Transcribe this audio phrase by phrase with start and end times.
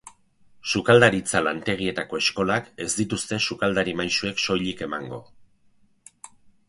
[0.69, 5.21] Sukaldaritza lantegietako eskolak ez dituzte sukaldari maisuek soilik emango.